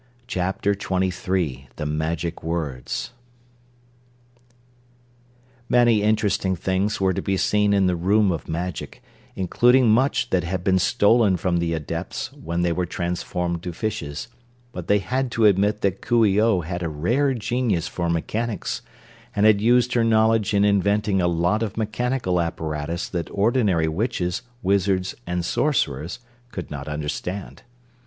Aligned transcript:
Chapter 0.25 0.73
Twenty 0.73 1.11
Three 1.11 1.67
The 1.75 1.85
Magic 1.85 2.41
Words 2.41 3.11
Many 5.69 6.01
interesting 6.01 6.55
things 6.55 6.99
were 6.99 7.13
to 7.13 7.21
be 7.21 7.37
seen 7.37 7.71
in 7.71 7.85
the 7.85 7.95
Room 7.95 8.31
of 8.31 8.47
Magic, 8.49 9.03
including 9.35 9.91
much 9.91 10.31
that 10.31 10.43
had 10.43 10.63
been 10.63 10.79
stolen 10.79 11.37
from 11.37 11.57
the 11.57 11.75
Adepts 11.75 12.33
when 12.33 12.63
they 12.63 12.71
were 12.71 12.87
transformed 12.87 13.61
to 13.61 13.71
fishes, 13.73 14.27
but 14.71 14.87
they 14.87 14.97
had 14.97 15.29
to 15.33 15.45
admit 15.45 15.81
that 15.81 16.01
Coo 16.01 16.25
ee 16.25 16.41
oh 16.41 16.61
had 16.61 16.81
a 16.81 16.89
rare 16.89 17.35
genius 17.35 17.87
for 17.87 18.09
mechanics, 18.09 18.81
and 19.35 19.45
had 19.45 19.61
used 19.61 19.93
her 19.93 20.03
knowledge 20.03 20.55
in 20.55 20.65
inventing 20.65 21.21
a 21.21 21.27
lot 21.27 21.61
of 21.61 21.77
mechanical 21.77 22.41
apparatus 22.41 23.07
that 23.07 23.29
ordinary 23.29 23.87
witches, 23.87 24.41
wizards 24.63 25.13
and 25.27 25.45
sorcerers 25.45 26.17
could 26.51 26.71
not 26.71 26.87
understand. 26.87 27.61